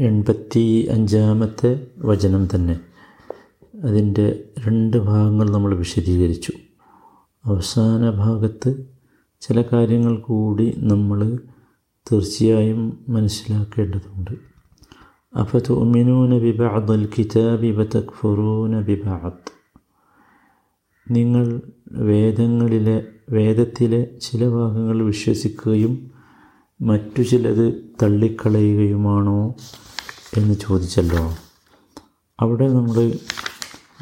എൺപത്തി 0.00 0.88
അഞ്ചാമത്തെ 0.90 1.86
വചനം 1.98 2.48
തന്നെ. 2.54 2.80
അതിന്റെ 3.84 4.44
രണ്ട് 4.66 4.96
ഭാഗങ്ങൾ 4.96 5.50
നമ്മൾ 5.50 5.74
വിശദീകരിച്ചു. 5.74 6.52
അവസാന 7.44 8.10
ഭാഗത്ത് 8.10 8.86
ചില 9.40 9.62
കാര്യങ്ങൾ 9.62 10.18
കൂടി 10.18 10.74
നമ്മൾ 10.78 11.38
തീർച്ചയായും 12.12 12.98
മനസ്സിലാക്കേണ്ടതുണ്ട്. 13.08 14.30
അഫതുമിനൂന 15.36 16.38
ബിബഅദുൽ 16.38 17.08
കിതാബി 17.18 17.70
വതക്ഫുറൂന 17.70 18.80
ബിബഅദ്. 18.80 19.50
നിങ്ങൾ 21.10 21.60
വേദങ്ങളിലെ 21.92 23.06
വേദത്തിലെ 23.30 24.10
ചില 24.22 24.48
ഭാഗങ്ങൾ 24.48 25.02
വിശ്വസിക്കുകയും 25.02 26.10
മറ്റു 26.82 27.22
ചിലത് 27.22 27.94
തള്ളിക്കളയുകയുമാണോ? 28.02 29.54
എന്ന് 30.36 30.54
ചോദിച്ചല്ലോ. 30.54 31.34
അവിടെ 32.40 32.66
നമ്മൾ 32.72 33.12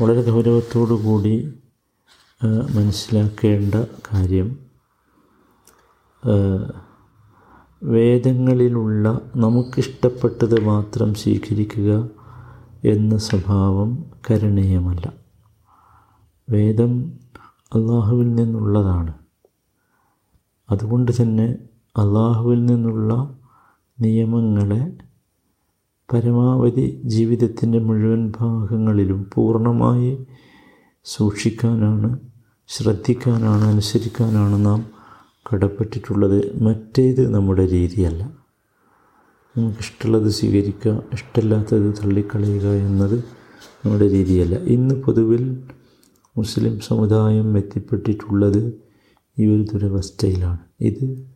വളരെ 0.00 0.30
ഗൗരവത്തോടു 0.30 0.94
കൂടി 0.94 1.54
മനസ്സിലാക്കേണ്ട 2.76 3.74
കാര്യം 4.12 4.58
വേദങ്ങളിലുള്ള 7.82 9.20
നമുക്കിഷ്ടപ്പെട്ടത് 9.36 10.60
മാത്രം 10.64 11.14
സ്വീകരിക്കുക 11.14 12.08
എന്ന 12.84 13.16
സ്വഭാവം 13.16 14.04
കരണീയമല്ല. 14.30 15.12
വേദം 16.50 17.12
അള്ളാഹുവിൽ 17.74 18.34
നിന്നുള്ളതാണ്. 18.34 19.14
അതുകൊണ്ട് 20.70 21.12
തന്നെ 21.20 21.56
അള്ളാഹുവിൽ 21.96 22.64
നിന്നുള്ള 22.66 23.38
നിയമങ്ങളെ 24.00 25.07
പരമാവധി 26.12 27.02
ജീവിതത്തിന്റെ 27.04 27.78
മുഴുവൻ 27.78 28.32
ഭാഗങ്ങളിലും 28.40 29.30
പൂർണമായി 29.34 30.26
സൂക്ഷിക്കാനാണ് 31.04 32.18
ശ്രദ്ധിക്കാനാണ് 32.68 33.64
അനുസരിക്കാനാണ് 33.64 34.66
നാം 34.66 34.86
കടപ്പെട്ടിട്ടുള്ളത്. 35.52 36.62
മറ്റേത് 36.62 37.34
നമ്മുടെ 37.34 37.66
രീതിയല്ല. 37.66 38.32
നമുക്കിഷ്ടമുള്ളത് 39.56 40.28
സ്വീകരിക്കുക 40.28 41.02
ഇഷ്ടമില്ലാത്തത് 41.12 41.94
തള്ളിക്കളയുക 41.94 42.66
എന്നത് 42.66 43.24
നമ്മുടെ 43.86 44.08
രീതിയല്ല. 44.08 44.54
ഇന്ന് 44.56 44.94
പൊതുവിൽ 44.94 45.62
മുസ്ലിം 46.36 46.80
സമുദായം 46.80 47.58
എത്തിപ്പെട്ടിട്ടുള്ളത് 47.58 48.80
ഈ 49.38 49.46
ഒരു 49.46 49.64
ദുരവസ്ഥയിലാണ്. 49.72 50.58
ഇത് 50.80 51.28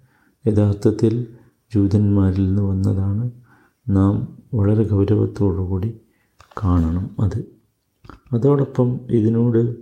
യഥാർത്ഥത്തിൽ 0.49 1.27
ജൂതന്മാരിൽ 1.75 2.47
നിന്ന് 2.47 2.63
വന്നതാണ്. 2.63 3.31
നാം 3.89 4.42
വളരെ 4.55 4.85
ഗൗരവത്തോടുകൂടി 4.85 6.01
കാണണം 6.65 7.17
അത്. 7.21 7.45
അതോടൊപ്പം 8.33 9.01
ഇതിനോട് 9.11 9.77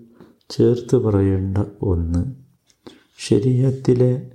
ചേർത്ത് 0.51 0.97
പറയേണ്ട 0.97 1.59
ഒന്ന് 1.83 2.35
ശരീരത്തിലെ 3.19 4.31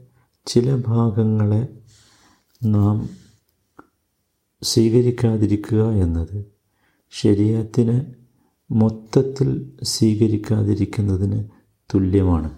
ചില 0.46 0.76
ഭാഗങ്ങളെ 0.88 1.78
നാം 2.64 3.10
സ്വീകരിക്കാതിരിക്കുക 4.64 5.90
എന്നത് 5.90 6.46
ശരീരത്തിനെ 7.12 8.16
മൊത്തത്തിൽ 8.72 9.78
സ്വീകരിക്കാതിരിക്കുന്നതിന് 9.84 11.44
തുല്യമാണ്. 11.94 12.52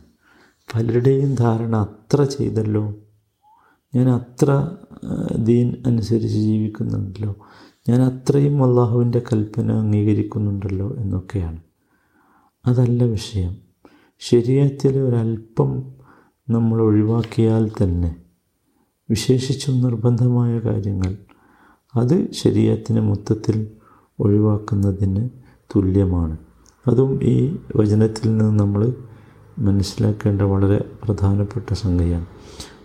പലരുടെയും 0.75 1.35
ധാരണ 1.35 1.75
അത്ര 1.75 2.23
ചെയ്തല്ലോ 2.23 2.95
ഞാൻ 3.95 4.09
അത്ര 4.09 4.49
ദീൻ 5.37 5.83
അനുസരിച്ച് 5.85 6.37
ജീവിക്കുന്നുണ്ടല്ലോ 6.37 7.35
ഞാൻ 7.89 8.01
അത്രയും 8.01 8.63
അള്ളാഹുവിന്റെ 8.63 9.21
കൽപ്പന 9.33 9.71
അംഗീകരിക്കുന്നുണ്ടല്ലോ 9.71 10.95
എന്നൊക്കെയാണ്. 10.97 11.57
അതല്ല 12.65 13.03
വിഷയം. 13.03 13.57
ശരീരത്തിൽ 14.19 14.97
ഒരല്പം 14.97 15.83
നമ്മൾ 16.49 16.81
ഒഴിവാക്കിയാൽ 16.81 17.71
തന്നെ 17.83 18.15
വിശേഷിച്ചും 19.09 19.81
നിർബന്ധമായ 19.81 20.59
കാര്യങ്ങൾ 20.59 21.17
അത് 21.95 22.31
ശരീരത്തിന് 22.31 23.01
മൊത്തത്തിൽ 23.01 23.67
ഒഴിവാക്കുന്നതിന് 24.19 25.29
തുല്യമാണ്. 25.75 26.37
അതും 26.87 27.23
ഈ 27.23 27.57
വചനത്തിൽ 27.75 28.37
നിന്ന് 28.37 28.59
നമ്മൾ 28.59 28.93
മനസ്സിലാക്കേണ്ട 29.59 30.41
വളരെ 30.41 30.85
പ്രധാനപ്പെട്ട 31.03 31.73
സംഗതിയാണ്. 31.73 32.25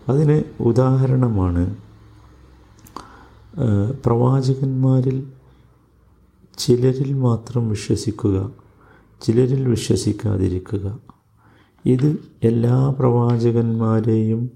അതിന് 0.09 0.63
ഉദാഹരണമാണ് 0.63 1.77
പ്രവാചകന്മാരിൽ 4.05 5.33
ചിലരിൽ 6.59 7.15
മാത്രം 7.15 7.69
വിശ്വസിക്കുക 7.69 8.51
ചിലരിൽ 9.23 9.69
വിശ്വസിക്കാതിരിക്കുക. 9.69 10.99
ഇത് 11.87 12.19
എല്ലാ 12.43 12.91
പ്രവാചകന്മാരെയും 12.99 14.51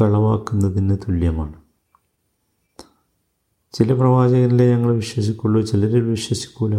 കളവാക്കുന്നതിന് 0.00 0.96
തുല്യമാണ്. 0.96 1.52
ചില 3.72 3.92
പ്രവാചകനിലെ 3.92 4.70
ഞങ്ങൾ 4.70 4.94
വിശ്വസിക്കുള്ളൂ 4.94 5.60
ചിലരിൽ 5.60 6.00
വിശ്വസിക്കൂല 6.00 6.76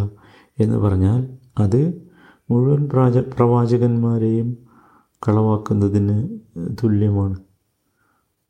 എന്ന് 0.60 0.78
പറഞ്ഞാൽ 0.78 1.30
അത് 1.58 2.10
മുഴുവൻ 2.52 2.90
പ്രാജ 2.90 3.18
പ്രവാചകന്മാരെയും 3.18 4.58
കളവാക്കുന്നതിന് 5.28 6.40
തുല്യമാണ്. 6.84 7.38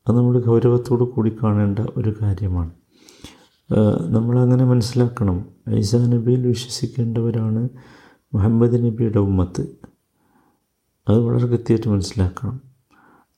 അത് 0.08 0.16
നമ്മൾ 0.16 0.40
ഗൗരവത്തോടു 0.40 1.04
കൂടി 1.04 1.36
കാണേണ്ട 1.42 1.78
ഒരു 1.96 2.14
കാര്യമാണ്. 2.22 2.70
നമ്മളങ്ങനെ 4.08 4.64
മനസ്സിലാക്കണം. 4.64 5.44
ഐസാ 5.70 6.06
നബിയിൽ 6.06 6.46
വിശ്വസിക്കേണ്ടവരാണ് 6.46 7.68
മുഹമ്മദ് 8.34 8.84
നബിയുടെ 8.84 9.18
ഉമ്മത്ത്. 9.18 9.66
അത് 11.08 11.18
വളരെ 11.18 11.46
കൃത്യമായിട്ട് 11.46 11.88
മനസ്സിലാക്കണം. 11.88 12.60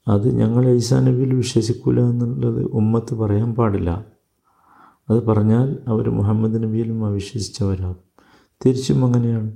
അത് 0.09 0.37
ഞങ്ങൾ 0.37 0.69
ഐസാ 0.69 1.01
നബിയിൽ 1.01 1.35
വിശ്വസിക്കൂല 1.35 2.01
എന്നുള്ളത് 2.01 2.65
ഉമ്മത്ത് 2.65 3.15
പറയാൻ 3.15 3.55
പാടില്ല. 3.55 4.05
അത് 5.11 5.23
പറഞ്ഞാൽ 5.25 5.79
അവർ 5.89 6.11
മുഹമ്മദ് 6.11 6.63
നബിയിലും 6.63 7.07
അവിശ്വസിച്ചവരാകും. 7.07 7.97
തിരിച്ചും 8.67 9.05
അങ്ങനെയാണ്. 9.05 9.53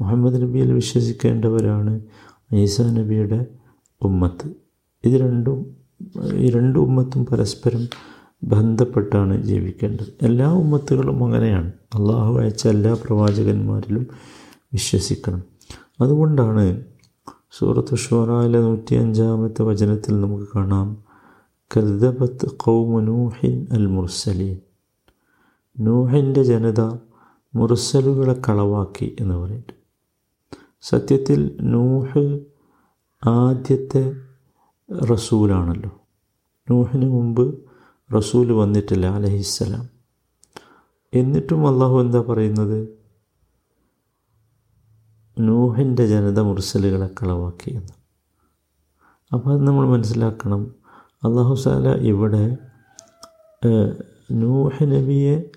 മുഹമ്മദ് 0.00 0.42
നബിയിൽ 0.42 0.72
വിശ്വസിക്കേണ്ടവരാണ് 0.72 2.00
ഈസാ 2.52 2.92
നബിയുടെ 2.92 3.46
ഉമ്മത്ത്. 4.02 4.48
ഇത് 5.04 5.20
രണ്ടും 5.20 5.76
ഈ 6.34 6.50
രണ്ട് 6.50 6.78
ഉമ്മത്തും 6.78 7.26
പരസ്പരം 7.26 8.13
ബന്ധപ്പെട്ടാണ് 8.44 9.42
ജീവിക്കേണ്ടത്. 9.42 10.14
എല്ലാ 10.22 10.52
ഉമ്മത്തുകളും 10.52 11.24
അങ്ങനെയാണ്. 11.24 11.72
അള്ളാഹു 11.94 12.38
അയച്ച 12.38 12.68
എല്ലാ 12.68 12.96
പ്രവാചകന്മാരിലും 13.04 14.06
വിശ്വസിക്കണം. 14.72 15.42
അതുകൊണ്ടാണ് 16.00 16.84
സൂറത്ത് 17.58 17.96
ഷോറായിലെ 17.96 18.60
നൂറ്റി 18.60 18.94
അഞ്ചാമത്തെ 18.94 19.62
വചനത്തിൽ 19.62 20.20
നമുക്ക് 20.20 20.48
കാണാം. 20.56 21.04
കദ്ദബത്ത് 21.76 22.46
കൗമനൂഹിൻ 22.56 23.66
അൽ 23.72 23.86
മുർസലീൻ. 23.86 24.58
നൂഹിന്റെ 25.80 26.42
ജനത 26.42 26.80
മുർസലുകളെ 27.54 28.36
കളവാക്കി 28.48 29.16
എന്ന് 29.20 29.34
പറയുന്നു. 29.34 29.72
സത്യത്തിൽ 30.82 31.56
നൂഹ് 31.60 32.40
ആദ്യത്തെ 33.24 34.12
റസൂലാണല്ലോ. 34.92 35.90
നൂഹിന് 36.70 37.10
മുമ്പ് 37.10 37.58
റസൂൽ 38.12 38.52
വന്നിട്ടില്ല 38.52 39.06
അലഹിസ്സലാം. 39.06 39.88
എന്നിട്ടും 41.14 41.68
അള്ളാഹു 41.68 42.00
എന്താ 42.00 42.20
പറയുന്നത്? 42.20 42.88
നൂഹിന്റെ 45.38 46.06
ജനത 46.06 46.40
മുർസലുകളെ 46.40 47.06
കളവാക്കിയെന്ന്. 47.06 47.92
അപ്പോൾ 49.32 49.54
അത് 49.54 49.66
നമ്മൾ 49.66 49.88
മനസ്സിലാക്കണം. 49.88 50.74
അള്ളാഹു 51.24 51.54
സാല 51.54 51.88
ഇവിടെ 51.94 52.56
നൂഹ് 54.32 54.84
നബിയെ 54.84 55.50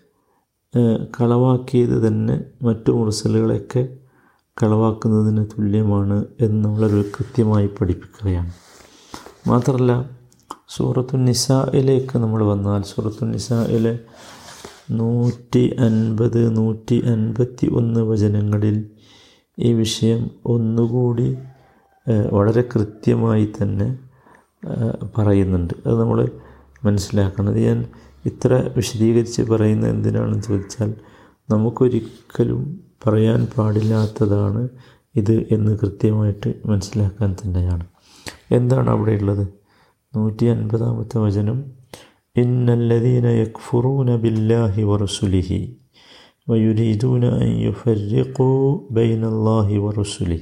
കളവാക്കിയത് 1.22 2.08
തന്നെ 2.08 2.44
മറ്റു 2.62 2.92
മുറസലുകളെയൊക്കെ 2.92 3.98
കളവാക്കുന്നതിന് 4.64 5.46
തുല്യമാണ് 5.46 6.26
എന്ന് 6.42 6.66
നമ്മളൊരു 6.66 7.06
കൃത്യമായി 7.18 7.70
പഠിപ്പിക്കുകയാണ്. 7.82 8.52
മാത്രമല്ല 9.48 10.17
സൂറത്തു 10.70 11.18
നിസയിലേക്ക് 11.18 12.18
നമ്മൾ 12.18 12.44
വന്നാൽ 12.44 12.82
സൂറത്തു 12.82 13.26
നിസയിലെ 13.26 14.00
നൂറ്റി 14.92 15.76
അൻപത് 15.80 16.58
നൂറ്റി 16.58 16.98
അൻപത്തി 17.06 17.68
ഒന്ന് 17.74 18.00
വചനങ്ങളിൽ 18.00 18.78
ഈ 19.60 19.74
വിഷയം 19.74 20.32
ഒന്നുകൂടി 20.46 21.38
വളരെ 22.34 22.62
കൃത്യമായി 22.62 23.46
തന്നെ 23.46 23.88
പറയുന്നുണ്ട്. 25.18 25.74
അത് 25.86 25.96
നമ്മൾ 26.00 26.20
മനസ്സിലാക്കണം. 26.84 27.50
അത് 27.50 27.60
ഞാൻ 27.60 27.80
ഇത്ര 28.26 28.54
വിശദീകരിച്ച് 28.76 29.42
പറയുന്ന 29.42 29.88
എന്തിനാണെന്ന് 29.88 30.44
ചോദിച്ചാൽ 30.44 30.94
നമുക്കൊരിക്കലും 31.50 32.62
പറയാൻ 33.08 33.48
പാടില്ലാത്തതാണ് 33.58 34.70
ഇത് 35.16 35.36
എന്ന് 35.52 35.78
കൃത്യമായിട്ട് 35.78 36.50
മനസ്സിലാക്കാൻ 36.66 37.36
തന്നെയാണ്. 37.42 37.86
എന്താണ് 38.52 38.90
അവിടെയുള്ളത്? 38.90 39.46
നൂറ്റി 40.15 40.45
അൻപതാമത്തെ 40.55 41.17
വചനം 41.27 41.59
إن 42.37 42.67
الذين 42.73 43.27
يكفرون 43.41 44.09
بالله 44.17 44.75
ورسله 44.91 45.51
ويريدون 46.49 47.25
أن 47.37 47.51
يفرقوا 47.67 48.63
بين 48.91 49.23
الله 49.25 49.69
ورسله 49.81 50.41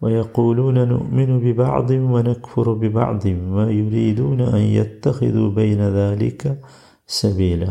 ويقولون 0.00 0.76
نؤمن 0.88 1.30
ببعض 1.44 1.88
ونكفر 2.14 2.66
ببعض 2.74 3.22
ويريدون 3.56 4.40
أن 4.50 4.62
يتخذوا 4.78 5.48
بين 5.50 5.80
ذلك 6.00 6.40
سبيلا 7.20 7.70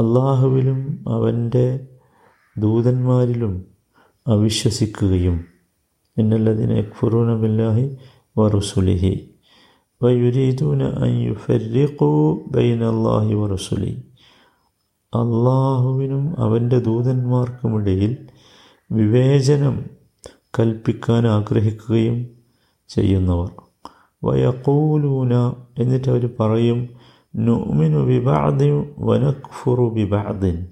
അള്ളാഹുവിലും 0.00 0.78
അവൻ്റെ 1.16 1.66
ദൂതന്മാരിലും 2.56 3.52
അവിശ്വസിക്കുകയും 4.26 5.36
എന്നല്ലതിനെ 6.16 6.74
യക്ഫുറൂന 6.80 7.30
ബില്ലാഹി 7.42 7.84
വറുസുലിഹി 8.36 9.12
വയുരീദൂന 10.03 10.83
അൻ 10.83 11.09
യുഫരിഖൂ 11.19 12.39
ബൈന 12.51 12.83
അല്ലാഹി 12.83 13.33
വറുസുലി 13.33 14.03
അള്ളാഹുവിനും 15.15 16.39
അവന്റെ 16.39 16.79
ദൂതന്മാർക്കുമിടയിൽ 16.79 18.17
വിവേചനം 18.91 19.85
കൽപ്പിക്കാൻ 20.59 21.27
ആഗ്രഹിക്കുകയും 21.27 22.29
ചെയ്യുന്നവർ. 22.87 23.51
വയക്കൂലൂന 24.23 25.53
എന്നിട്ട് 25.79 26.09
അവർ 26.09 26.29
പറയും 26.39 26.89
നുമിനു 27.35 27.99
ബിബാദിൻ 27.99 28.93
വനക്ഫുറു 28.99 29.89
ബിബാദിൻ 29.89 30.67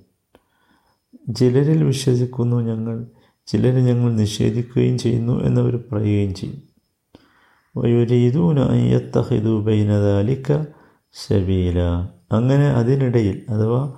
ചിലരിൽ 1.36 1.84
വിശ്വസിക്കുന്നു 1.84 2.62
ഞങ്ങൾ 2.62 3.06
ചിലരെ 3.48 3.82
ഞങ്ങൾ 3.82 4.14
നിഷേധിക്കുകയും 4.14 4.98
ചെയ്യുന്നു 4.98 5.44
എന്നവർ 5.44 5.84
പറയുകയും 5.92 6.36
ചെയ്യും. 6.36 6.67
വയുരീദൂന 7.78 8.60
അയ്യത്തഹിദു 8.60 9.62
ബൈനദാലിക്ക 9.62 10.64
സബീല 11.14 11.80
അങ്ങനെ 12.32 12.70
അതിനിടയിൽ 12.70 13.42
അഥവാ 13.50 13.94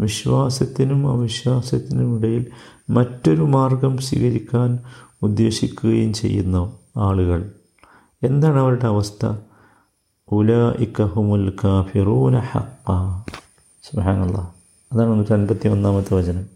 വിശ്വാസത്തിനും 0.00 1.08
അവിശ്വാസത്തിനും 1.08 2.18
ഇടയിൽ 2.18 2.46
മറ്റൊരു 2.90 3.42
മാർഗം 3.42 3.98
സ്വീകരിക്കാൻ 3.98 4.78
ഉദ്ദേശിക്കുകയും 5.22 6.12
ചെയ്യുന്ന 6.12 6.72
ആളുകൾ. 6.96 7.52
എന്താണ് 8.22 8.58
അവരുടെ 8.58 8.86
അവസ്ഥ? 8.86 9.34
ഉല 10.32 10.70
ഇക്കഹുമുൽ 10.70 11.52
കാഫിറൂന 11.64 12.38
ഹക്ക 12.38 12.86
സുഹാനുള്ള 13.82 14.54
അതാണ് 14.92 15.10
നൂറ്റി 15.10 15.32
അൻപത്തി 15.32 15.68
ഒന്നാമത്തെ 15.68 16.14
വചനം. 16.14 16.46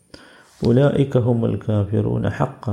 ഉല 0.67 0.89
ഇക്കഹുമുൽ 0.89 1.61
കാഫിറൂന 1.69 2.29
ഹക്ക 2.29 2.71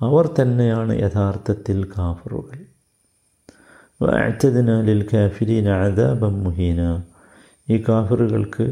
അവർ 0.00 0.30
തന്നെയാണ് 0.42 0.98
യഥാർത്ഥത്തിൽ 0.98 1.84
കാഫറുകൾ. 1.84 2.77
കാഫിരീന 5.12 5.68
മുഹീന. 6.26 7.02
ഈ 7.70 7.84
കാഫറുകൾക്ക് 7.88 8.62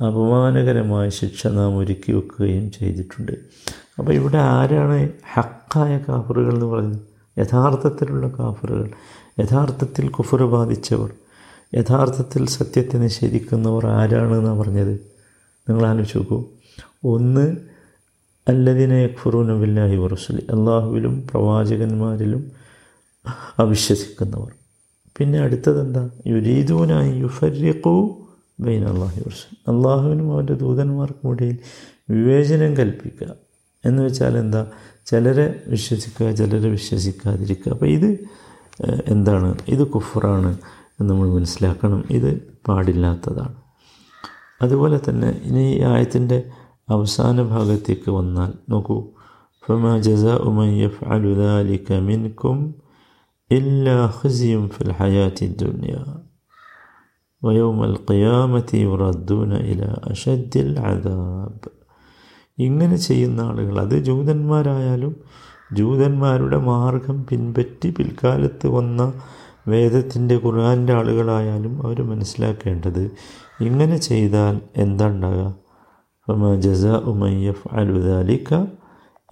അപമാനകരമായ 0.00 1.08
ശിക്ഷ 1.08 1.46
നാം 1.46 1.76
ഒരുക്കി 1.76 2.12
വെക്കുകയും 2.12 2.70
ചെയ്തിട്ടുണ്ട്. 2.70 3.32
അപ്പോൾ 3.98 4.12
ഇവിടെ 4.12 4.38
ആരാണ് 4.38 5.08
ഹക്കായ 5.34 5.98
കാഫറുകൾ 5.98 6.54
എന്ന് 6.54 6.66
പറയുന്നത്? 6.66 7.00
യഥാർത്ഥത്തിലുള്ള 7.38 8.28
കാഫറുകൾ. 8.28 8.90
യഥാർത്ഥത്തിൽ 9.40 10.08
കുഫർ 10.08 10.42
ബാധിച്ചവർ. 10.42 11.10
യഥാർത്ഥത്തിൽ 11.74 12.46
സത്യത്തെ 12.46 12.96
നിഷേധിക്കുന്നവർ 12.96 13.86
ആരാണെന്നാണ് 13.86 14.58
പറഞ്ഞത്? 14.58 15.00
നിങ്ങൾ 15.68 15.86
ആലോചിച്ച് 15.86 16.18
നോക്കൂ. 16.18 16.44
ഒന്ന് 17.04 17.56
അല്ലതിനെ 18.48 18.94
യക്ഫുറൂന 18.94 19.60
ബില്ലാഹി 19.60 19.96
വറസുലി 19.96 20.40
അള്ളാഹുവിലും 20.40 21.26
പ്രവാചകന്മാരിലും 21.30 22.52
അവിശ്വസിക്കുന്നവർ. 23.58 24.61
പിന്നെ 25.18 25.38
അടുത്തതെന്താ? 25.38 26.10
യുരീദൂനായി 26.26 27.18
യുഫരിഖു 27.18 28.26
ബൈൻ 28.60 28.84
അള്ളാഹു 28.84 29.20
റസൂൽ 29.20 29.76
അള്ളാഹുവിനും 29.76 30.32
അവന്റെ 30.32 30.52
ദൂതന്മാർക്കും 30.52 31.30
ഇടയിൽ 31.30 31.58
വിവേചനം 32.10 32.76
കൽപ്പിക്കുക. 32.76 33.34
എന്ന് 33.84 34.02
വെച്ചാൽ 34.02 34.38
എന്താ? 34.38 34.66
ചിലരെ 35.06 35.62
വിശ്വസിക്കുക 35.66 36.32
ചിലരെ 36.32 36.68
വിശ്വസിക്കാതിരിക്കുക. 36.68 37.72
അപ്പോൾ 37.72 37.86
ഇത് 37.86 38.18
എന്താണ്? 39.08 39.54
ഇത് 39.68 39.86
കുഫറാണ് 39.86 40.58
എന്ന് 41.00 41.14
നമ്മൾ 41.14 41.28
മനസ്സിലാക്കണം. 41.28 42.04
ഇത് 42.10 42.42
പാടില്ലാത്തതാണ്. 42.68 43.54
അതുപോലെ 44.62 45.00
തന്നെ 45.08 45.40
ഇനി 45.44 45.74
ഈ 45.74 45.82
ആയത്തിന്റെ 45.82 46.42
അവസാന 46.88 47.42
ഭാഗത്തേക്ക് 47.42 48.10
വന്നാൽ 48.10 48.52
നോക്കൂ. 48.70 49.08
ഫമ 49.66 49.98
ജസ 49.98 50.24
ഉമയ്യഫ് 50.24 51.04
അലുദാലിക്ക 51.04 51.92
കമിൻകും 51.92 52.81
إلا 53.51 53.97
خزي 54.09 54.67
في 54.67 54.79
الحياة 54.81 55.37
الدنيا 55.41 56.03
ويوم 57.41 57.79
القيامة 57.83 58.69
يردون 58.83 59.51
إلى 59.61 59.89
أشد 60.05 60.53
العذاب 60.57 61.57
ഇങ്ങനെ 62.57 62.97
ചെയ്യുന്ന 63.07 63.39
ആളുകൾ 63.41 63.75
അത് 63.81 63.95
ജൂതന്മാരായാലും 64.05 65.11
ജൂതന്മാരുടെ 65.71 66.57
മാർഗം 66.67 67.17
പിൻപറ്റി 67.29 67.89
പിൽക്കാലത്ത് 67.97 68.67
വന്ന 68.67 69.01
വേദത്തിൻ്റെ 69.67 70.35
ഖുർആാൻ്റെ 70.43 70.93
ആളുകളായാലും 70.93 71.73
അവർ 71.85 71.97
മനസ്സിലാക്കേണ്ടത് 72.03 73.03
ഇങ്ങനെ 73.61 73.97
ചെയ്താൽ 74.07 74.55
എന്താ 74.77 75.07
ഉണ്ടാകുക 75.07 75.45
ഫമ 76.27 76.53
ജസ 76.65 76.85
ഉമയ്യഫ് 77.11 77.67
അലുദാലിക്ക 77.81 78.51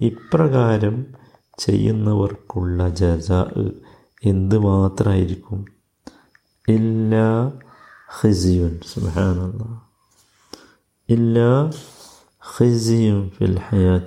ഇപ്രകാരം 0.00 0.96
ചെയ്യുന്നവർക്കുള്ള 1.58 2.88
ജസ 3.00 3.28
എന്ത് 4.25 4.57
മാത്രമായിരിക്കും 4.57 5.65
ഇല്ലാ 6.67 7.51
ഖിസിയുൻ 8.17 8.79
സുബാനല്ല 8.87 9.83
ഇല്ലാ 11.09 11.71
ഖിസിയും 12.59 13.29
ഫിൽ 13.29 13.59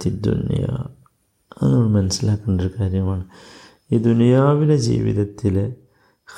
ദുനിയ. 0.07 0.67
അത് 1.63 1.75
നമ്മൾ 1.75 1.89
മനസ്സിലാക്കേണ്ട 1.89 2.61
ഒരു 2.61 2.71
കാര്യമാണ്. 2.81 3.25
ഈ 3.93 3.99
ദുനിയാവിലെ 3.99 4.77
ജീവിതത്തിലെ 4.77 5.75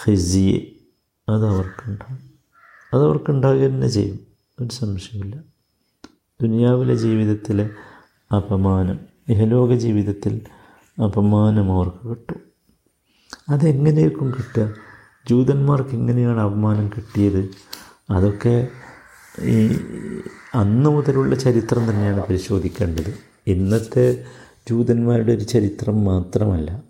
ഖിസി 0.04 0.80
അത് 1.28 1.48
അവർക്കുണ്ടാകുക 1.48 3.60
തന്നെ 3.60 3.88
ചെയ്യും. 3.88 4.18
ഒരു 4.60 4.68
സംശയമില്ല 4.68 5.40
ദുനിയാവിലെ 6.42 6.94
ജീവിതത്തിലെ 6.94 7.70
അപമാനം 8.36 8.98
ഇഹലോക 9.28 9.74
ജീവിതത്തിൽ 9.74 10.40
അപമാനം 11.04 11.72
അവർക്ക് 11.72 12.08
കിട്ടും. 12.08 12.45
അതെങ്ങനെയായിരിക്കും 13.48 14.28
കിട്ടുക? 14.30 14.64
ജൂതന്മാർക്ക് 15.28 15.94
എങ്ങനെയാണ് 15.94 16.40
അപമാനം 16.40 16.86
കിട്ടിയത്? 16.88 17.42
അതൊക്കെ 18.10 18.68
ഈ 19.44 19.58
അന്ന് 20.54 20.90
മുതലുള്ള 20.90 21.34
ചരിത്രം 21.34 21.90
തന്നെയാണ് 21.90 22.22
പരിശോധിക്കേണ്ടത്. 22.28 23.10
ഇന്നത്തെ 23.46 24.06
ജൂതന്മാരുടെ 24.70 25.32
ഒരു 25.32 25.44
ചരിത്രം 25.44 26.04
മാത്രമല്ല. 26.04 26.82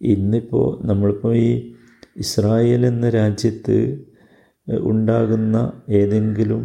ഇന്നിപ്പോൾ 0.00 0.86
നമ്മളിപ്പോൾ 0.86 1.36
ഈ 1.36 1.50
ഇസ്രായേൽ 2.16 2.86
എന്ന 2.86 3.08
രാജ്യത്ത് 3.10 3.76
ഉണ്ടാകുന്ന 4.80 5.56
ഏതെങ്കിലും 5.88 6.62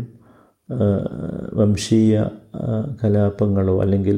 വംശീയ 1.54 2.30
കലാപങ്ങളോ 3.04 3.82
അല്ലെങ്കിൽ 3.82 4.18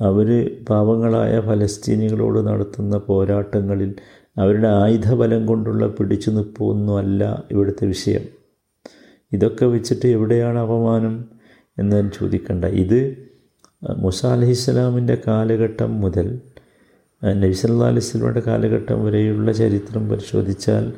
അവർ 0.00 0.28
പാവങ്ങളായ 0.70 1.34
ഫലസ്തീനികളോട് 1.40 2.38
നടത്തുന്ന 2.48 2.96
പോരാട്ടങ്ങളിൽ 2.98 3.94
അവരുടെ 4.38 4.68
ആയുധബലം 4.68 5.46
കൊണ്ടുള്ള 5.46 5.86
പിടിച്ചു 5.86 6.30
നിൽപ്പൊന്നും 6.30 6.98
അല്ല 6.98 7.44
ഇവിടുത്തെ 7.50 7.86
വിഷയം. 7.86 8.20
ഇതൊക്കെ 9.32 9.66
വെച്ചിട്ട് 9.66 10.08
എവിടെയാണ് 10.08 10.58
അപമാനം 10.58 11.24
എന്ന് 11.78 12.10
ചോദിക്കേണ്ട. 12.20 12.64
ഇത് 12.64 13.16
മുസ 13.96 14.26
അലഹിസ്സലാമിന്റെ 14.26 15.18
കാലഘട്ടം 15.26 16.00
മുതൽ 16.00 16.40
നബി 17.24 17.52
സല്ലാ 17.52 17.86
അലൈസ്ലമയുടെ 17.86 18.40
കാലഘട്ടം 18.40 19.04
വരെയുള്ള 19.04 19.52
ചരിത്രം 19.52 20.08
പരിശോധിച്ചാൽ 20.08 20.92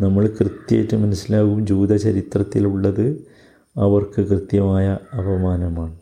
നമ്മൾ 0.00 0.26
കൃത്യമായിട്ട് 0.26 0.96
മനസ്സിലാവും 0.96 1.66
ജൂത 1.66 1.96
ചരിത്രത്തിലുള്ളത് 1.96 3.26
അവർക്ക് 3.76 4.20
കൃത്യമായ 4.20 4.98
അപമാനമാണ്. 5.12 5.96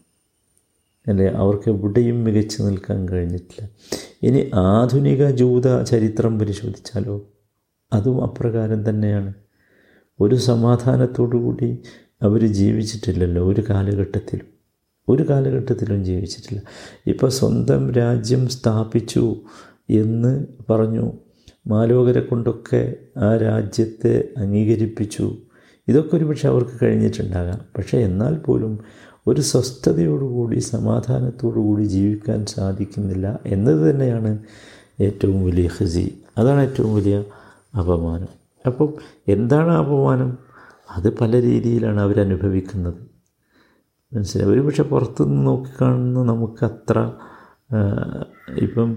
അല്ലേ? 1.08 1.26
അവർക്ക് 1.26 1.70
എവിടെയും 1.70 2.24
മികച്ചു 2.24 2.62
നിൽക്കാൻ 2.62 3.08
കഴിഞ്ഞിട്ടില്ല. 3.08 3.68
ഇനി 4.22 4.50
ആധുനിക 4.54 5.30
ജൂത 5.30 5.82
ചരിത്രം 5.82 6.38
പരിശോധിച്ചാലോ? 6.38 7.28
അതും 7.92 8.22
അപ്രകാരം 8.22 8.88
തന്നെയാണ്. 8.88 9.34
ഒരു 10.20 10.34
സമാധാനത്തോടുകൂടി 10.34 11.78
അവർ 12.22 12.46
ജീവിച്ചിട്ടില്ലല്ലോ 12.46 13.48
ഒരു 13.48 13.64
കാലഘട്ടത്തിലും. 13.70 14.46
ഒരു 15.08 15.22
കാലഘട്ടത്തിലും 15.22 16.04
ജീവിച്ചിട്ടില്ല. 16.04 16.62
ഇപ്പോൾ 17.06 17.30
സ്വന്തം 17.30 17.92
രാജ്യം 17.92 18.48
സ്ഥാപിച്ചു 18.48 19.36
എന്ന് 19.90 20.46
പറഞ്ഞു. 20.70 21.12
മാലോകരെ 21.66 22.20
കൊണ്ടൊക്കെ 22.20 22.94
ആ 23.16 23.36
രാജ്യത്തെ 23.36 24.28
അംഗീകരിപ്പിച്ചു. 24.36 25.36
ഇതൊക്കെ 25.88 26.16
ഒരുപക്ഷെ 26.16 26.48
അവർക്ക് 26.48 26.84
കഴിഞ്ഞിട്ടുണ്ടാകാം. 26.84 27.60
പക്ഷേ 27.78 27.98
എന്നാൽ 27.98 28.34
പോലും 28.34 28.78
ഒരു 29.26 29.40
സ്വസ്ഥതയോടുകൂടി 29.40 30.58
സമാധാനത്തോടുകൂടി 30.58 31.82
ജീവിക്കാൻ 31.82 32.46
സാധിക്കുന്നില്ല 32.46 33.38
എന്നത് 33.46 33.90
തന്നെയാണ് 33.90 34.38
ഏറ്റവും 35.00 35.46
വലിയ 35.46 35.68
ഹസി 35.80 36.18
അതാണ് 36.38 36.60
ഏറ്റവും 36.60 36.94
വലിയ 36.94 37.24
അപമാനം. 37.78 38.28
അപ്പം 38.66 38.94
എന്താണ് 39.28 39.72
അപമാനം? 39.72 40.38
അത് 40.96 41.18
പല 41.18 41.42
രീതിയിലാണ് 41.42 42.00
അവരനുഭവിക്കുന്നത്. 42.00 42.94
മനസ്സിലായി? 44.14 44.52
ഒരു 44.52 44.60
പക്ഷെ 44.60 44.82
പുറത്തുനിന്ന് 44.82 45.46
നോക്കിക്കാണുന്ന 45.46 46.22
നമുക്കത്ര 46.22 47.12
ഇപ്പം 48.58 48.96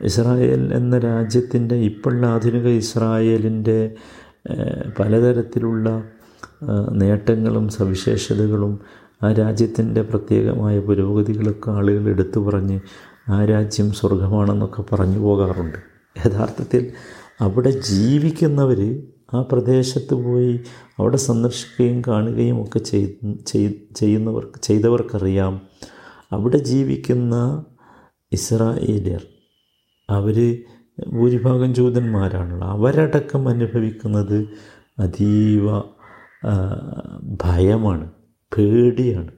ഇസ്രായേൽ 0.00 0.74
എന്ന 0.74 0.98
രാജ്യത്തിന്റെ 0.98 1.74
ഇപ്പോഴുള്ള 1.74 2.26
ആധുനിക 2.26 2.66
ഇസ്രായേലിന്റെ 2.68 3.94
പലതരത്തിലുള്ള 4.98 6.04
നേട്ടങ്ങളും 6.92 7.68
സവിശേഷതകളും 7.68 8.80
ആ 9.22 9.32
രാജ്യത്തിന്റെ 9.32 10.02
പ്രത്യേകമായ 10.02 10.80
പുരോഗതികളൊക്കെ 10.80 11.70
ആളുകൾ 11.70 12.08
എടുത്തു 12.08 12.40
പറഞ്ഞ് 12.40 12.80
ആ 13.28 13.44
രാജ്യം 13.44 13.92
സ്വർഗമാണെന്നൊക്കെ 13.92 14.82
പറഞ്ഞു 14.92 15.18
പോകാറുണ്ട്. 15.18 15.78
യഥാർത്ഥത്തിൽ 16.26 16.92
അവിടെ 17.40 17.70
ജീവിക്കുന്നവർ 17.70 19.02
ആ 19.34 19.42
പ്രദേശത്ത് 19.42 20.14
പോയി 20.14 20.60
അവിടെ 20.98 21.16
സന്ദർശിക്കുകയും 21.16 22.02
കാണുകയും 22.08 22.62
ഒക്കെ 22.62 22.78
ചെയ്യുന്നവർക്ക് 22.78 24.60
ചെയ്തവർക്കറിയാം. 24.62 25.60
അവിടെ 26.32 26.58
ജീവിക്കുന്ന 26.58 27.64
ഇസ്രായേലിയർ 28.32 29.22
അവർ 30.10 30.62
ഭൂരിഭാഗം 31.08 31.74
ജൂതന്മാരാണല്ലോ. 31.74 32.66
അവരടക്കം 32.68 33.48
അനുഭവിക്കുന്നത് 33.48 34.38
അതീവ 34.98 35.64
ഭയമാണ്. 37.44 38.10
പേടിയാണ് 38.56 39.30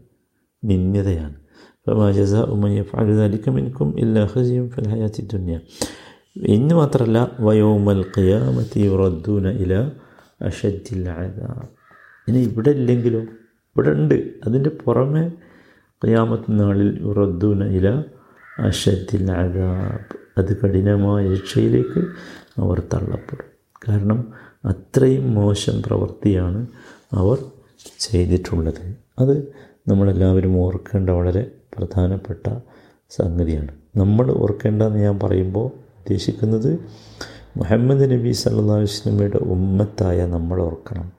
ഹസിയും 4.24 4.70
ഫലഹയാത്തി 4.70 5.28
ദുന്യ. 5.32 5.60
ഇന്ന് 6.36 6.74
മാത്രമല്ല 6.74 7.30
വയോമൽ 7.40 8.04
ഖിയാമത്തി 8.18 8.80
ഇല 9.48 9.90
ഇനി 12.28 12.38
ഇവിടെ 12.38 12.70
ഇല്ലെങ്കിലോ? 12.70 13.20
ഇവിടെ 13.20 13.88
ഉണ്ട്. 13.88 14.30
അതിന്റെ 14.46 14.70
പുറമെ 14.70 15.32
ഖിയാമത്ത് 16.04 16.60
നാളിൽ 16.60 16.98
യുറദ്ദൂന 17.02 17.64
ഇല 17.64 18.04
അഷദ്ദിൽ 18.58 19.30
അഴാബ് 19.30 20.16
അത് 20.38 20.60
കഠിനമായ 20.60 21.34
ശിക്ഷയിലേക്ക് 21.34 22.00
അവർ 22.60 22.82
തള്ളപ്പെടും. 22.94 23.48
കാരണം 23.88 24.32
അത്രയും 24.64 25.34
മോശം 25.34 25.82
പ്രവൃത്തിയാണ് 25.82 26.66
അവർ 27.12 27.38
ചെയ്തിട്ടുള്ളത്. 27.98 28.94
അത് 29.18 29.52
നമ്മളെല്ലാവരും 29.88 30.58
ഓർക്കേണ്ട 30.58 31.10
വളരെ 31.10 31.50
പ്രധാനപ്പെട്ട 31.78 32.58
സംഗതിയാണ്. 33.10 33.68
നമ്മൾ 33.96 34.32
ഓർക്കേണ്ടതെന്ന് 34.32 34.98
ഞാൻ 34.98 35.18
പറയുമ്പോൾ 35.18 35.66
ഉദ്ദേശിക്കുന്നത് 35.66 36.78
മുഹമ്മദ് 37.56 38.10
നബി 38.10 38.32
സല്ലാ 38.32 38.76
വസ്ലമയുടെ 38.76 39.36
ഉമ്മത്തായ 39.36 40.26
നമ്മൾ 40.26 40.62
ഓർക്കണം. 40.62 41.12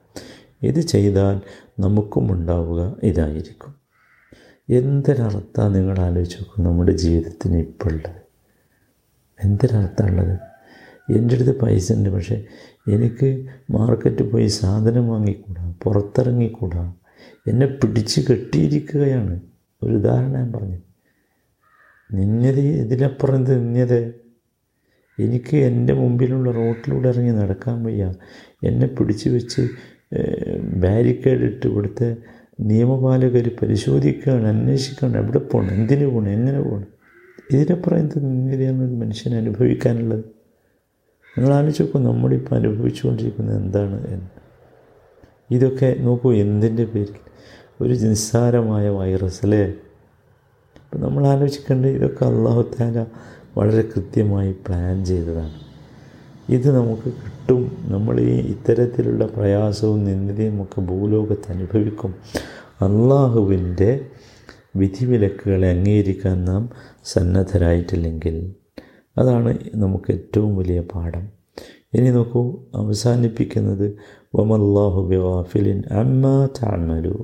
ഇത് 0.63 0.79
ചെയ്താൽ 0.79 1.41
നമുക്കും 1.79 2.31
ഉണ്ടാവുക 2.31 2.95
ഇതായിരിക്കും. 3.03 3.75
എന്തൊരർത്ഥമാണ് 4.69 5.75
നിങ്ങൾ 5.75 5.99
ആലോചിച്ച് 5.99 6.37
നോക്കും 6.37 6.65
നമ്മുടെ 6.65 6.91
ജീവിതത്തിന് 6.91 7.57
ഇപ്പോൾ 7.57 7.93
ഉള്ളത്? 7.93 8.15
എന്തൊരർത്ഥമുള്ളത് 9.43 10.39
എന്റെ 11.11 11.35
അടുത്ത് 11.35 11.59
പൈസ 11.59 11.91
ഉണ്ട് 11.91 12.09
പക്ഷേ 12.09 12.45
എനിക്ക് 12.93 13.29
മാർക്കറ്റിൽ 13.71 14.27
പോയി 14.29 14.47
സാധനം 14.47 15.09
വാങ്ങിക്കൂടാ 15.09 15.73
പുറത്തിറങ്ങിക്കൂടാ 15.83 16.93
എന്നെ 17.47 17.65
പിടിച്ച് 17.65 18.21
കെട്ടിയിരിക്കുകയാണ്. 18.29 19.39
ഒരു 19.83 19.93
ഉദാഹരണം 19.93 20.33
ഞാൻ 20.33 20.53
പറഞ്ഞു. 20.53 20.77
നിന്നത 22.09 22.59
ഇതിനപ്പുറം 22.83 23.43
നിന്നത 23.43 23.93
എനിക്ക് 25.19 25.57
എന്റെ 25.57 25.93
മുമ്പിലുള്ള 25.93 26.51
റോട്ടിലൂടെ 26.51 27.09
ഇറങ്ങി 27.09 27.31
നടക്കാൻ 27.31 27.83
വയ്യ. 27.83 28.13
എന്നെ 28.63 28.87
പിടിച്ച് 28.87 29.29
വെച്ച് 29.29 29.61
ബാരിക്കേഡ് 30.83 31.39
ഇട്ട് 31.39 31.67
ഇവിടുത്തെ 31.67 32.15
നിയമപാലകർ 32.59 33.45
പരിശോധിക്കുകയാണ് 33.61 34.47
അന്വേഷിക്കുകയാണ്. 34.47 35.17
എവിടെ 35.17 35.39
പോകണം 35.39 35.71
എന്തിനു 35.71 36.05
പോകണം 36.05 36.29
എങ്ങനെ 36.29 36.61
പോകണം 36.61 36.87
ഇതിനപ്പുറം 37.51 37.97
എന്ത് 37.97 38.17
നിന്നതയാണ് 38.25 38.81
ഒരു 38.87 38.95
മനുഷ്യൻ 38.95 39.35
അനുഭവിക്കാനുള്ളത്? 39.35 40.38
നിങ്ങൾ 41.39 41.53
ആലോചിച്ച് 41.53 41.83
നോക്കൂ 41.83 41.99
നമ്മളിപ്പോൾ 41.99 42.55
അനുഭവിച്ചുകൊണ്ടിരിക്കുന്നത് 42.55 43.57
എന്താണ് 43.57 44.07
എന്ന്. 44.07 44.25
ഇതൊക്കെ 45.51 45.95
നോക്കൂ 45.99 46.33
എന്തിന്റെ 46.33 46.85
പേരിൽ? 46.85 47.15
ഒരു 47.81 47.93
നിസ്സാരമായ 47.93 48.89
വൈറസ് 48.89 49.39
അല്ലേ? 49.43 49.63
ഇപ്പം 49.63 51.01
നമ്മൾ 51.01 51.27
ആലോചിക്കേണ്ടത് 51.27 51.89
ഇതൊക്കെ 51.89 52.25
അള്ളാഹു 52.25 52.61
താല 52.61 53.05
വളരെ 53.57 53.81
കൃത്യമായി 53.81 54.51
പ്ലാൻ 54.51 55.05
ചെയ്തതാണ്. 55.05 55.53
ഇത് 56.49 56.75
നമുക്ക് 56.75 57.05
കിട്ടും 57.05 57.77
നമ്മൾ 57.81 58.19
ഈ 58.19 58.29
ഇത്തരത്തിലുള്ള 58.29 59.25
പ്രയാസവും 59.25 60.05
നിന്ദതയും 60.05 60.61
ഒക്കെ 60.61 60.81
ഭൂലോകത്ത് 60.81 61.51
അനുഭവിക്കും. 61.51 62.15
അള്ളാഹുവിന്റെ 62.81 64.05
വിധിവിലക്കുകളെ 64.75 65.69
അംഗീകരിക്കാൻ 65.69 66.45
നാം 66.45 66.69
സന്നദ്ധരായിട്ടില്ലെങ്കിൽ 67.03 68.58
അതാണ് 69.19 69.59
നമുക്ക് 69.75 70.11
ഏറ്റവും 70.11 70.57
വലിയ 70.57 70.79
പാഠം. 70.81 71.25
ഇനി 71.93 72.09
നോക്കൂ 72.11 72.41
അവസാനിപ്പിക്കുന്നത് 72.75 73.97
വമല്ലാഹു 74.35 75.01
ബിവാഫിലിൻ 75.09 75.83
അമ്മ 75.91 76.49
താമലു 76.57 77.15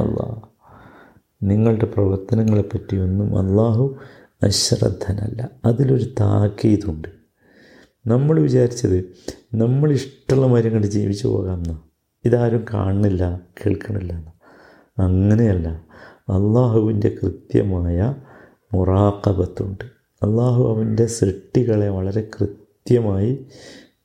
അള്ളാഹ് 0.00 0.38
നിങ്ങളുടെ 1.42 1.86
അശ്രദ്ധനല്ല 4.42 5.40
അതിലൊരു 5.64 6.06
താക്കീതുണ്ട്. 6.20 7.08
നമ്മൾ 8.06 8.40
വിചാരിച്ചത് 8.40 8.98
നമ്മൾ 9.54 9.92
ഇഷ്ടമുള്ള 9.92 10.46
മാതിരി 10.46 10.68
കണ്ട് 10.74 10.86
ജീവിച്ചു 10.86 11.28
പോകാമെന്ന 11.28 11.72
ഇതാരും 12.24 12.64
കാണുന്നില്ല 12.74 13.40
കേൾക്കണില്ല 13.58 14.12
അങ്ങനെയല്ല 14.98 15.68
അള്ളാഹുവിന്റെ 16.36 17.10
കൃത്യമായ 17.22 17.98
മുറാക്കബത്തുണ്ട് 18.74 19.97
അള്ളാഹു 20.22 20.74
അവന്റെ 20.74 21.06
സൃഷ്ടികളെ 21.06 21.88
വളരെ 21.88 22.28
കൃത്യമായി 22.34 23.46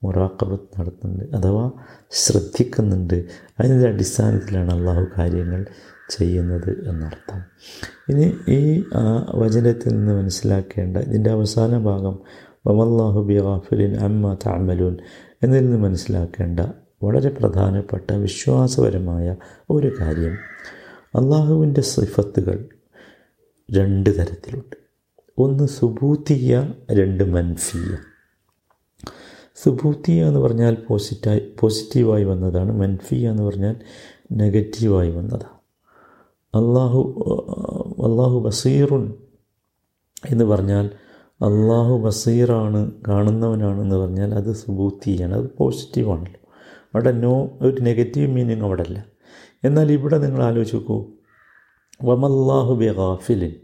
മുറാക്കബത്ത് 0.03 0.79
നടത്തുന്നുണ്ട് 0.79 1.35
അഥവാ 1.35 1.71
ശ്രദ്ധിക്കുന്നുണ്ട്. 2.11 3.25
അതിന്റെ 3.59 3.87
അടിസ്ഥാനത്തിലാണ് 3.89 4.71
അള്ളാഹു 4.71 5.05
കാര്യങ്ങൾ 5.17 5.65
ചെയ്യുന്നത് 6.09 6.89
എന്നർത്ഥം. 6.89 7.39
ഇനി 8.09 8.33
ഈ 8.51 8.83
വചനത്തിൽ 9.35 9.97
നിന്ന് 9.97 10.13
മനസ്സിലാക്കേണ്ട 10.13 10.97
ഇതിന്റെ 10.97 11.29
അവസാന 11.29 11.77
ഭാഗം 11.77 12.19
വമല്ലാഹു 12.67 13.21
ബി 13.23 13.39
ഗാഫിലിൻ 13.39 13.95
അമ്മ 13.97 14.33
താമലൂൻ 14.45 14.97
എന്നതിൽ 15.43 15.65
നിന്ന് 15.65 15.77
മനസ്സിലാക്കേണ്ട 15.77 16.59
വളരെ 17.03 17.29
പ്രധാനപ്പെട്ട 17.29 18.13
വിശ്വാസപരമായ 18.13 19.35
ഒരു 19.69 19.89
കാര്യം 20.01 20.35
അള്ളാഹുവിന്റെ 21.15 21.81
സിഫത്തുകൾ 21.81 22.69
രണ്ട് 23.69 24.09
തരത്തിലുണ്ട്. 24.19 24.82
ഒന്ന് 25.37 25.67
സുബൂത്തിയ 25.67 26.75
രണ്ട് 26.91 27.23
മൻഫിയ 27.23 27.97
സുബൂത്തിയ 29.63 30.27
എന്ന് 30.27 30.39
പറഞ്ഞാൽ 30.39 30.75
പോസിറ്റായി 30.87 31.55
പോസിറ്റീവായി 31.61 32.23
വന്നതാണ്. 32.23 32.71
മൻഫിയ 32.71 33.29
എന്ന് 33.29 33.43
പറഞ്ഞാൽ 33.43 33.75
നെഗറ്റീവായി 34.31 35.09
വന്നതാണ് 35.09 35.59
അള്ളാഹു 36.55 37.01
അള്ളാഹു 38.03 38.39
ബസീറുൻ 38.39 39.13
എന്ന് 40.29 40.45
പറഞ്ഞാൽ 40.45 40.89
അള്ളാഹു 41.43 41.97
ബസീറാണ് 41.97 42.91
കാണുന്നവനാണെന്ന് 43.07 43.95
പറഞ്ഞാൽ 43.95 44.33
അത് 44.33 44.53
സുബൂത്തിയാണ് 44.53 45.33
അത് 45.33 45.55
പോസിറ്റീവാണല്ലോ. 45.57 46.39
അവിടെ 46.93 47.11
നോ 47.11 47.57
ഒരു 47.61 47.81
നെഗറ്റീവ് 47.81 48.33
മീനിങ് 48.33 48.61
അവിടെ 48.61 48.83
അല്ല 48.83 49.05
എന്നാൽ 49.63 49.91
ഇവിടെ 49.91 50.17
നിങ്ങൾ 50.17 50.43
ആലോചിക്കൂ 50.43 51.05
വമല്ലാഹു 52.03 52.73
ബി 52.73 52.93
ഗാഫിലിൻ 52.93 53.62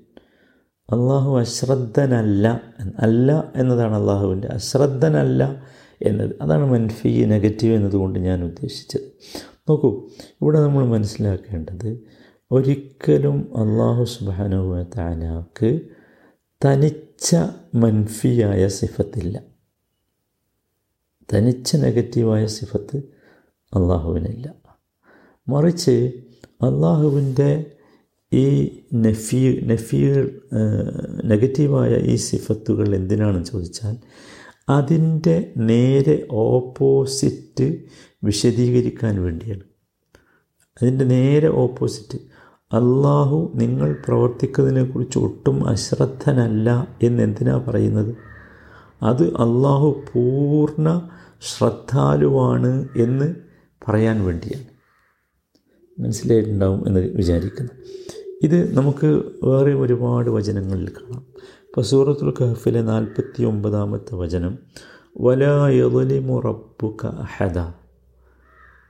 അള്ളാഹു 0.91 1.39
അശ്രദ്ധനല്ല 1.39 2.61
അല്ല 2.99 3.53
എന്നതാണ് 3.55 3.95
അള്ളാഹുവിന്റെ 3.95 4.47
അശ്രദ്ധനല്ല 4.47 5.63
എന്നത്. 6.01 6.35
അതാണ് 6.41 6.71
മൻഫി 6.71 7.25
നെഗറ്റീവ് 7.25 7.75
എന്നതുകൊണ്ട് 7.75 8.19
ഞാൻ 8.19 8.43
ഉദ്ദേശിച്ചത്. 8.43 9.01
നോക്കൂ 9.69 10.09
ഇവിടെ 10.41 10.59
നമ്മൾ 10.59 10.85
മനസ്സിലാക്കേണ്ടത് 10.85 12.03
ഒരിക്കലും 12.51 13.37
അള്ളാഹു 13.57 14.03
സുബാനുവ 14.03 14.83
താലാക്ക് 14.83 15.79
തനിച്ച 16.65 17.35
മൻഫിയായ 17.75 18.67
സിഫത്തില്ല. 18.67 19.41
തനിച്ച 21.33 21.75
നെഗറ്റീവായ 21.75 22.45
സിഫത്ത് 22.45 22.97
അള്ളാഹുവിനില്ല 23.75 24.53
മറിച്ച് 25.49 26.13
അള്ളാഹുവിന്റെ 26.47 27.71
ഈ 28.33 28.79
നഫീ 28.95 29.59
നഫീർ 29.61 30.29
നെഗറ്റീവായ 31.25 31.95
ഈ 31.95 32.15
സിഫത്തുകൾ 32.15 32.95
എന്തിനാണെന്ന് 32.95 33.45
ചോദിച്ചാൽ 33.45 33.97
അതിന്റെ 34.69 35.53
നേരെ 35.57 36.27
ഓപ്പോസിറ്റ് 36.31 37.77
വിശദീകരിക്കാൻ 38.23 39.21
വേണ്ടിയാണ്. 39.21 39.61
അതിന്റെ 40.81 41.05
നേരെ 41.05 41.47
ഓപ്പോസിറ്റ്. 41.47 42.23
അള്ളാഹു 42.75 43.51
നിങ്ങൾ 43.55 43.95
പ്രവർത്തിക്കുന്നതിനെക്കുറിച്ച് 44.07 45.19
ഒട്ടും 45.19 45.67
അശ്രദ്ധനല്ല 45.67 46.97
എന്നെന്തിനാ 47.03 47.65
പറയുന്നത്? 47.67 48.15
അത് 49.03 49.23
അള്ളാഹു 49.23 50.03
പൂർണ 50.13 51.09
ശ്രദ്ധാലുവാണ് 51.41 52.87
എന്ന് 52.97 53.35
പറയാൻ 53.87 54.25
വേണ്ടിയാണ്. 54.25 54.65
മനസ്സിലായിട്ടുണ്ടാവും 56.01 56.87
എന്ന് 56.87 56.99
വിചാരിക്കുന്നു. 56.99 57.71
ഇത് 58.43 58.75
നമുക്ക് 58.75 59.21
വേറെ 59.43 59.73
ഒരുപാട് 59.73 60.29
വചനങ്ങളിൽ 60.29 60.89
കാണാം. 60.89 61.25
ഇപ്പോൾ 61.37 61.81
സൂറത്തുൽ 61.81 62.33
കഹഫിലെ 62.41 62.81
നാൽപ്പത്തി 62.81 63.43
ഒമ്പതാമത്തെ 63.43 64.15
വചനം 64.15 64.57
വലായലിമു 65.21 66.39
റബ്ബുക 66.39 67.05
അഹദ. 67.05 67.73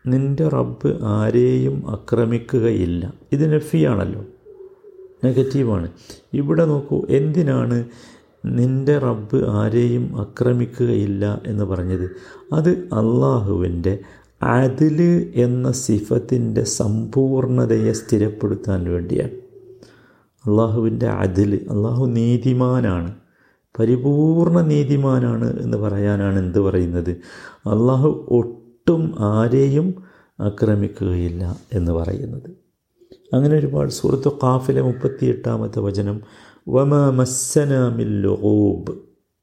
നിന്റെ 0.07 0.47
റബ്ബ് 0.47 1.03
ആരെയും 1.03 1.83
ആക്രമിക്കുകയില്ല. 1.87 3.13
ഇത് 3.31 3.55
നഫിയാണല്ലോ. 3.55 4.25
നെഗറ്റീവാണ്. 5.25 5.91
ഇവിടെ 6.33 6.65
നോക്കൂ 6.65 7.01
എന്തിനാണ് 7.09 7.85
നിന്റെ 8.45 8.97
റബ്ബ് 8.97 9.47
ആരെയും 9.47 10.19
ആക്രമിക്കുകയില്ല 10.19 11.41
എന്ന് 11.45 11.63
പറഞ്ഞത്? 11.63 12.11
അത് 12.53 12.69
അള്ളാഹുവിന്റെ 12.69 13.99
അതിൽ 14.43 15.31
എന്ന 15.35 15.71
സിഫത്തിന്റെ 15.71 16.63
സമ്പൂർണതയെ 16.63 17.91
സ്ഥിരപ്പെടുത്താൻ 17.91 18.91
വേണ്ടിയാണ്. 18.91 19.31
അള്ളാഹുവിന്റെ 20.49 21.07
അതിൽ 21.07 21.67
അള്ളാഹു 21.69 22.05
നീതിമാനാണ്. 22.05 23.15
പരിപൂർണ 23.79 24.61
നീതിമാനാണ് 24.61 25.59
എന്ന് 25.59 25.77
പറയാനാണ് 25.77 26.39
എന്ത് 26.39 26.59
പറയുന്നത്? 26.59 27.09
അള്ളാഹു 27.67 28.25
ഒട്ടും 28.29 29.15
ആരെയും 29.19 29.95
ആക്രമിക്കുകയില്ല 30.39 31.59
എന്ന് 31.73 31.91
പറയുന്നത്. 31.91 32.49
അങ്ങനെ 33.33 33.55
ഒരുപാട് 33.55 33.89
സുഹൃത്തു 33.89 34.29
കാഫിലെ 34.43 34.81
മുപ്പത്തി 34.81 35.25
എട്ടാമത്തെ 35.25 35.79
വചനം 35.79 36.21
വമ 36.69 37.09
മസ്സനാമിൽ 37.09 38.21
ലൂബ് 38.21 38.91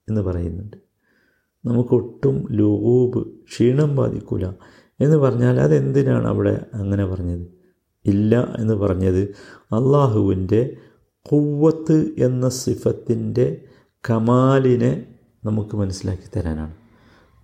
എന്ന് 0.08 0.20
പറയുന്നുണ്ട്. 0.20 0.76
നമുക്കൊട്ടും 1.66 2.46
ലൂബ് 2.50 3.26
ക്ഷീണം 3.26 3.96
ബാധിക്കില്ല 3.96 4.54
എന്ന് 5.00 5.16
പറഞ്ഞാൽ 5.16 5.60
അതെന്തിനാണ് 5.60 6.26
അവിടെ 6.26 6.64
അങ്ങനെ 6.74 7.06
പറഞ്ഞത്? 7.06 7.46
ഇല്ല 8.06 8.54
എന്ന് 8.58 8.74
പറഞ്ഞത് 8.74 9.22
അള്ളാഹുവിന്റെ 9.72 10.76
കുവ്വത്ത് 11.32 12.14
എന്ന 12.18 12.48
സിഫത്തിന്റെ 12.48 13.60
കമാലിനെ 14.10 15.06
നമുക്ക് 15.44 15.76
മനസ്സിലാക്കി 15.76 16.38
തരാനാണ്. 16.38 16.74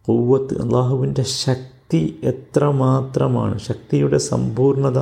കുവ്വത്ത് 0.09 0.63
അള്ളാഹുവിന്റെ 0.63 1.23
ശക്തി 1.23 2.21
എത്രമാത്രമാണ് 2.25 3.59
ശക്തിയുടെ 3.59 4.19
സമ്പൂർണത 4.19 4.99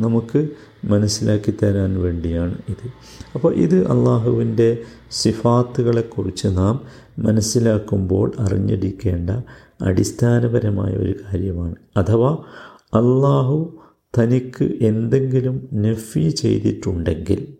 നമുക്ക് 0.00 0.48
മനസ്സിലാക്കി 0.84 1.54
തരാൻ 1.62 2.02
വേണ്ടിയാണ് 2.02 2.58
ഇത്. 2.68 2.88
അപ്പോൾ 3.34 3.54
ഇത് 3.54 3.86
അള്ളാഹുവിന്റെ 3.86 4.78
സിഫാത്തുകളെക്കുറിച്ച് 5.10 6.48
നാം 6.48 6.80
മനസ്സിലാക്കുമ്പോൾ 7.18 8.32
അറിഞ്ഞിരിക്കേണ്ട 8.38 9.30
അടിസ്ഥാനപരമായ 9.82 10.92
ഒരു 10.92 11.14
കാര്യമാണ്. 11.32 11.74
അഥവാ 11.96 12.38
അള്ളാഹു 12.94 13.78
തനിക്ക് 14.18 14.64
എന്തെങ്കിലും 14.64 15.68
നഫി 15.74 16.28
ചെയ്തിട്ടുണ്ടെങ്കിൽ 16.28 17.54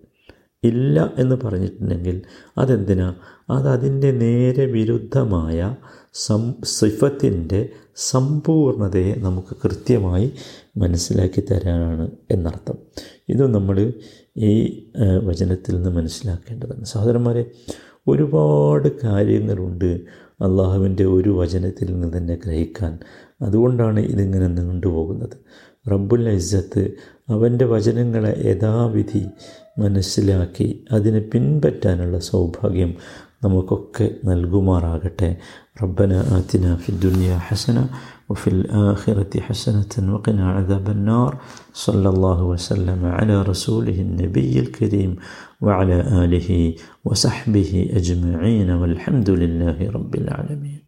ഇല്ല 0.64 1.12
എന്ന് 1.18 1.36
പറഞ്ഞിട്ടുണ്ടെങ്കിൽ 1.44 2.22
അതെന്തിനാ? 2.58 3.14
അതതിന്റെ 3.50 4.10
നേരെ 4.10 4.66
വിരുദ്ധമായ 4.66 5.76
സം 6.14 6.54
സിഫത്തിന്റെ 6.64 7.68
സമ്പൂർണതയെ 7.96 9.14
നമുക്ക് 9.14 9.56
കൃത്യമായി 9.64 10.32
മനസ്സിലാക്കി 10.76 11.40
തരാനാണ് 11.40 12.10
എന്നർത്ഥം. 12.30 12.78
ഇത് 13.28 13.54
നമ്മൾ 13.54 13.92
ഈ 14.36 14.84
വചനത്തിൽ 15.24 15.74
നിന്ന് 15.74 15.90
മനസ്സിലാക്കേണ്ടതാണ്. 15.90 16.84
സഹോദരന്മാരെ 16.84 17.44
ഒരുപാട് 18.08 19.00
കാര്യങ്ങളുണ്ട് 19.04 20.00
അള്ളാഹുവിന്റെ 20.40 21.04
ഒരു 21.04 21.28
വചനത്തിൽ 21.28 21.92
നിന്ന് 21.92 22.18
തന്നെ 22.18 22.38
ഗ്രഹിക്കാൻ. 22.46 22.98
അതുകൊണ്ടാണ് 23.42 24.00
ഇതിങ്ങനെ 24.00 24.46
നീണ്ടുപോകുന്നത് 24.46 25.36
റബ്ബുൽ 25.90 26.28
ഇസ്സത്ത് 26.28 26.90
അവന്റെ 27.28 27.64
വചനങ്ങളെ 27.64 28.42
യഥാവിധി 28.44 29.24
മനസ്സിലാക്കി 29.78 30.84
അതിനെ 30.92 31.18
പിൻപറ്റാനുള്ള 31.18 32.18
സൗഭാഗ്യം 32.18 32.94
നമുക്കൊക്കെ 33.44 34.10
നൽകുമാറാകട്ടെ. 34.24 35.36
ربنا 35.82 36.38
آتنا 36.38 36.76
في 36.76 36.88
الدنيا 36.88 37.38
حسنة 37.38 37.88
وفي 38.28 38.48
الآخرة 38.50 39.40
حسنة 39.40 40.14
وقنا 40.14 40.52
عذاب 40.52 40.88
النار. 40.90 41.38
صلى 41.72 42.08
الله 42.08 42.42
وسلم 42.42 43.04
على 43.04 43.42
رسوله 43.42 44.00
النبي 44.00 44.60
الكريم 44.60 45.16
وعلى 45.60 46.00
آله 46.24 46.74
وصحبه 47.04 47.90
أجمعين 47.92 48.70
والحمد 48.70 49.30
لله 49.30 49.90
رب 49.90 50.14
العالمين. 50.14 50.82